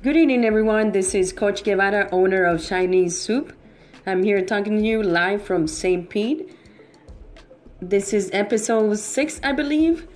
[0.00, 0.92] Good evening, everyone.
[0.92, 3.52] This is Coach Guevara, owner of Chinese Soup.
[4.06, 6.08] I'm here talking to you live from St.
[6.08, 6.56] Pete.
[7.82, 10.06] This is episode six, I believe,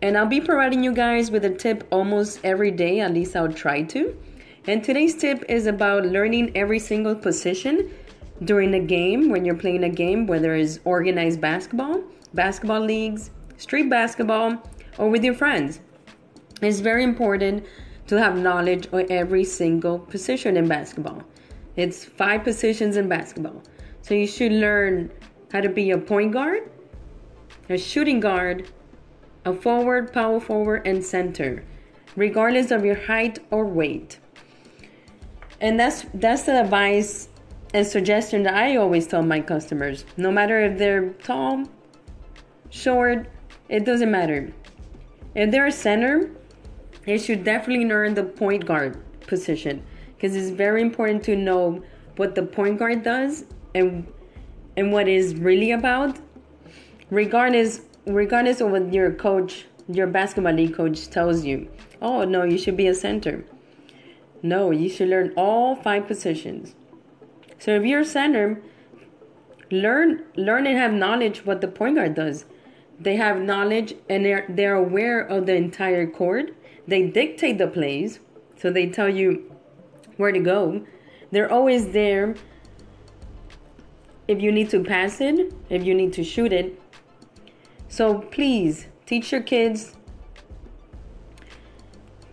[0.00, 3.00] and I'll be providing you guys with a tip almost every day.
[3.00, 4.16] At least I'll try to.
[4.68, 7.90] And today's tip is about learning every single position
[8.44, 12.00] during a game when you're playing a game, whether it's organized basketball,
[12.32, 14.62] basketball leagues, street basketball,
[14.98, 15.80] or with your friends.
[16.62, 17.66] It's very important
[18.06, 21.22] to have knowledge on every single position in basketball.
[21.76, 23.62] It's five positions in basketball.
[24.02, 25.10] So you should learn
[25.52, 26.70] how to be a point guard,
[27.68, 28.70] a shooting guard,
[29.44, 31.64] a forward, power forward, and center,
[32.16, 34.18] regardless of your height or weight.
[35.60, 37.28] And that's that's the advice
[37.74, 40.04] and suggestion that I always tell my customers.
[40.16, 41.64] No matter if they're tall,
[42.70, 43.28] short,
[43.68, 44.52] it doesn't matter.
[45.34, 46.30] If they're a center,
[47.06, 49.82] they should definitely learn the point guard position
[50.14, 51.82] because it's very important to know
[52.16, 54.06] what the point guard does and
[54.76, 56.18] and what is really about.
[57.10, 61.68] Regardless regardless of what your coach your basketball league coach tells you
[62.02, 63.44] oh no you should be a center.
[64.42, 66.74] No you should learn all five positions.
[67.58, 68.60] So if you're a center
[69.70, 72.44] learn learn and have knowledge what the point guard does.
[72.98, 76.54] They have knowledge and they're they're aware of the entire court
[76.86, 78.20] they dictate the plays,
[78.56, 79.52] so they tell you
[80.16, 80.84] where to go.
[81.30, 82.34] They're always there
[84.28, 86.80] if you need to pass it, if you need to shoot it.
[87.88, 89.96] So please teach your kids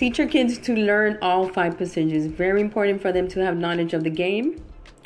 [0.00, 2.24] teach your kids to learn all five positions.
[2.24, 4.56] Very important for them to have knowledge of the game,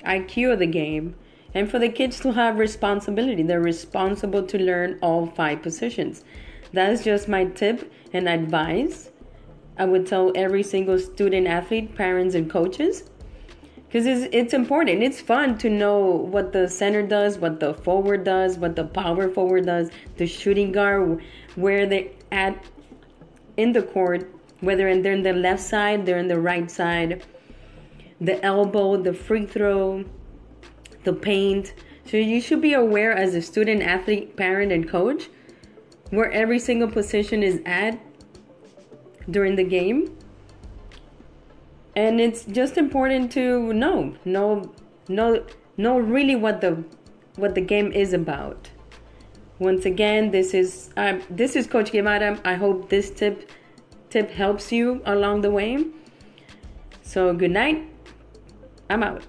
[0.06, 1.16] IQ of the game,
[1.52, 3.42] and for the kids to have responsibility.
[3.42, 6.22] They're responsible to learn all five positions.
[6.72, 9.10] That's just my tip and advice
[9.76, 13.04] I would tell every single student, athlete, parents, and coaches.
[13.86, 15.02] Because it's, it's important.
[15.02, 19.28] It's fun to know what the center does, what the forward does, what the power
[19.28, 21.22] forward does, the shooting guard,
[21.54, 22.64] where they at
[23.56, 24.28] in the court,
[24.60, 27.24] whether they're in the left side, they're in the right side,
[28.20, 30.04] the elbow, the free throw,
[31.04, 31.74] the paint.
[32.04, 35.28] So you should be aware as a student, athlete, parent, and coach
[36.10, 37.98] where every single position is at
[39.30, 40.16] during the game.
[41.96, 44.72] And it's just important to know, know,
[45.08, 45.44] know,
[45.76, 46.84] know really what the
[47.36, 48.70] what the game is about.
[49.58, 52.40] Once again, this is uh, this is Coach Guevara.
[52.44, 53.50] I hope this tip
[54.10, 55.86] tip helps you along the way.
[57.02, 57.88] So good night.
[58.90, 59.26] I'm out.